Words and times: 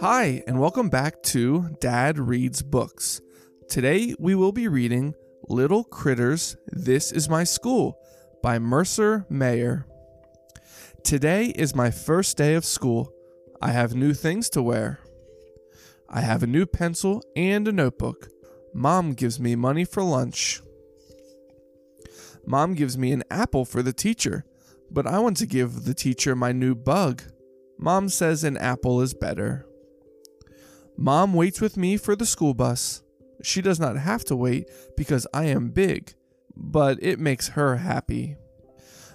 Hi, 0.00 0.42
and 0.46 0.58
welcome 0.58 0.88
back 0.88 1.22
to 1.24 1.76
Dad 1.80 2.18
Reads 2.18 2.62
Books. 2.62 3.20
Today 3.68 4.16
we 4.18 4.34
will 4.34 4.50
be 4.50 4.66
reading 4.66 5.14
Little 5.48 5.84
Critters 5.84 6.56
This 6.66 7.12
Is 7.12 7.28
My 7.28 7.44
School 7.44 8.00
by 8.42 8.58
Mercer 8.58 9.26
Mayer. 9.30 9.86
Today 11.04 11.46
is 11.54 11.76
my 11.76 11.92
first 11.92 12.36
day 12.36 12.54
of 12.54 12.64
school. 12.64 13.12
I 13.62 13.70
have 13.70 13.94
new 13.94 14.12
things 14.12 14.50
to 14.50 14.62
wear. 14.62 14.98
I 16.08 16.22
have 16.22 16.42
a 16.42 16.48
new 16.48 16.66
pencil 16.66 17.22
and 17.36 17.68
a 17.68 17.72
notebook. 17.72 18.28
Mom 18.74 19.12
gives 19.12 19.38
me 19.38 19.54
money 19.54 19.84
for 19.84 20.02
lunch. 20.02 20.62
Mom 22.44 22.74
gives 22.74 22.98
me 22.98 23.12
an 23.12 23.22
apple 23.30 23.64
for 23.64 23.82
the 23.82 23.92
teacher, 23.92 24.44
but 24.90 25.06
I 25.06 25.18
want 25.18 25.36
to 25.38 25.46
give 25.46 25.84
the 25.84 25.94
teacher 25.94 26.34
my 26.34 26.52
new 26.52 26.74
bug. 26.74 27.22
Mom 27.78 28.08
says 28.08 28.44
an 28.44 28.56
apple 28.56 29.00
is 29.00 29.14
better. 29.14 29.66
Mom 30.96 31.32
waits 31.32 31.60
with 31.60 31.76
me 31.76 31.96
for 31.96 32.16
the 32.16 32.26
school 32.26 32.54
bus. 32.54 33.02
She 33.42 33.62
does 33.62 33.78
not 33.78 33.96
have 33.96 34.24
to 34.24 34.36
wait 34.36 34.68
because 34.96 35.26
I 35.32 35.44
am 35.44 35.70
big, 35.70 36.14
but 36.56 36.98
it 37.00 37.20
makes 37.20 37.50
her 37.50 37.76
happy. 37.76 38.36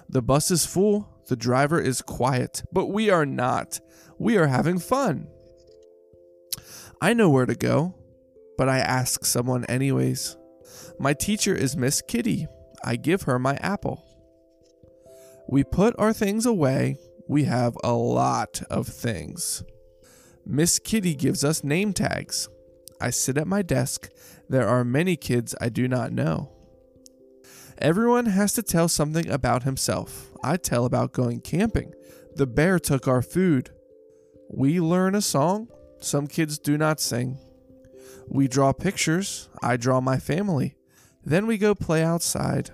The 0.08 0.22
bus 0.22 0.50
is 0.50 0.64
full, 0.64 1.08
the 1.28 1.36
driver 1.36 1.80
is 1.80 2.02
quiet, 2.02 2.62
but 2.72 2.86
we 2.86 3.10
are 3.10 3.26
not. 3.26 3.80
We 4.18 4.36
are 4.38 4.46
having 4.46 4.78
fun. 4.78 5.28
I 7.00 7.12
know 7.12 7.28
where 7.28 7.46
to 7.46 7.54
go, 7.54 7.94
but 8.56 8.68
I 8.68 8.78
ask 8.78 9.24
someone 9.24 9.64
anyways. 9.66 10.36
My 10.98 11.12
teacher 11.12 11.54
is 11.54 11.76
Miss 11.76 12.00
Kitty. 12.00 12.46
I 12.84 12.96
give 12.96 13.22
her 13.22 13.38
my 13.38 13.56
apple. 13.56 14.13
We 15.48 15.64
put 15.64 15.94
our 15.98 16.12
things 16.12 16.46
away. 16.46 16.96
We 17.28 17.44
have 17.44 17.76
a 17.82 17.92
lot 17.92 18.62
of 18.70 18.86
things. 18.86 19.62
Miss 20.46 20.78
Kitty 20.78 21.14
gives 21.14 21.44
us 21.44 21.64
name 21.64 21.92
tags. 21.92 22.48
I 23.00 23.10
sit 23.10 23.38
at 23.38 23.46
my 23.46 23.62
desk. 23.62 24.10
There 24.48 24.68
are 24.68 24.84
many 24.84 25.16
kids 25.16 25.54
I 25.60 25.68
do 25.68 25.88
not 25.88 26.12
know. 26.12 26.50
Everyone 27.78 28.26
has 28.26 28.52
to 28.54 28.62
tell 28.62 28.88
something 28.88 29.28
about 29.28 29.64
himself. 29.64 30.30
I 30.42 30.56
tell 30.56 30.84
about 30.84 31.12
going 31.12 31.40
camping. 31.40 31.92
The 32.36 32.46
bear 32.46 32.78
took 32.78 33.08
our 33.08 33.22
food. 33.22 33.70
We 34.48 34.80
learn 34.80 35.14
a 35.14 35.20
song. 35.20 35.68
Some 36.00 36.26
kids 36.26 36.58
do 36.58 36.78
not 36.78 37.00
sing. 37.00 37.38
We 38.28 38.48
draw 38.48 38.72
pictures. 38.72 39.48
I 39.62 39.76
draw 39.76 40.00
my 40.00 40.18
family. 40.18 40.76
Then 41.24 41.46
we 41.46 41.58
go 41.58 41.74
play 41.74 42.02
outside. 42.02 42.70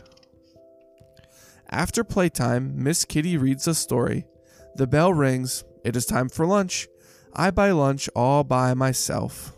After 1.70 2.02
playtime, 2.02 2.82
Miss 2.82 3.04
Kitty 3.04 3.36
reads 3.36 3.68
a 3.68 3.74
story. 3.74 4.26
The 4.74 4.88
bell 4.88 5.14
rings. 5.14 5.64
It 5.84 5.94
is 5.94 6.04
time 6.04 6.28
for 6.28 6.44
lunch. 6.44 6.88
I 7.32 7.52
buy 7.52 7.70
lunch 7.70 8.08
all 8.16 8.42
by 8.42 8.74
myself. 8.74 9.56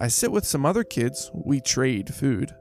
I 0.00 0.08
sit 0.08 0.32
with 0.32 0.44
some 0.44 0.66
other 0.66 0.82
kids, 0.82 1.30
we 1.32 1.60
trade 1.60 2.12
food. 2.12 2.54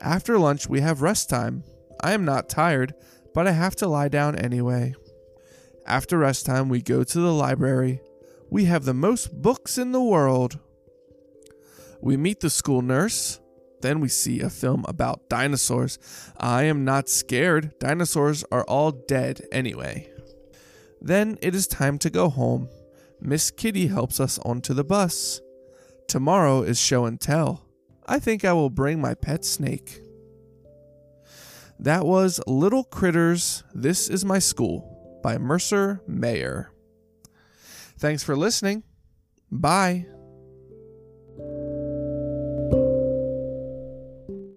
After 0.00 0.38
lunch, 0.38 0.68
we 0.68 0.80
have 0.80 1.02
rest 1.02 1.28
time. 1.28 1.64
I 2.00 2.12
am 2.12 2.24
not 2.24 2.48
tired, 2.48 2.94
but 3.34 3.48
I 3.48 3.50
have 3.50 3.74
to 3.76 3.88
lie 3.88 4.08
down 4.08 4.36
anyway. 4.36 4.94
After 5.84 6.16
rest 6.18 6.46
time, 6.46 6.68
we 6.68 6.80
go 6.80 7.02
to 7.02 7.20
the 7.20 7.34
library. 7.34 8.00
We 8.48 8.66
have 8.66 8.84
the 8.84 8.94
most 8.94 9.42
books 9.42 9.76
in 9.76 9.90
the 9.90 10.02
world. 10.02 10.58
We 12.00 12.16
meet 12.16 12.40
the 12.40 12.48
school 12.48 12.80
nurse. 12.80 13.40
Then 13.80 14.00
we 14.00 14.08
see 14.08 14.40
a 14.40 14.50
film 14.50 14.84
about 14.88 15.28
dinosaurs. 15.28 15.98
I 16.38 16.64
am 16.64 16.84
not 16.84 17.08
scared. 17.08 17.78
Dinosaurs 17.78 18.44
are 18.52 18.64
all 18.64 18.90
dead 18.90 19.42
anyway. 19.50 20.10
Then 21.00 21.38
it 21.40 21.54
is 21.54 21.66
time 21.66 21.98
to 21.98 22.10
go 22.10 22.28
home. 22.28 22.68
Miss 23.20 23.50
Kitty 23.50 23.86
helps 23.86 24.20
us 24.20 24.38
onto 24.40 24.74
the 24.74 24.84
bus. 24.84 25.40
Tomorrow 26.08 26.62
is 26.62 26.78
show 26.78 27.04
and 27.04 27.20
tell. 27.20 27.64
I 28.06 28.18
think 28.18 28.44
I 28.44 28.52
will 28.52 28.70
bring 28.70 29.00
my 29.00 29.14
pet 29.14 29.44
snake. 29.44 30.00
That 31.78 32.04
was 32.04 32.40
Little 32.46 32.84
Critters 32.84 33.62
This 33.72 34.08
Is 34.08 34.24
My 34.24 34.38
School 34.38 35.20
by 35.22 35.38
Mercer 35.38 36.02
Mayer. 36.06 36.72
Thanks 37.98 38.22
for 38.22 38.36
listening. 38.36 38.82
Bye. 39.50 40.06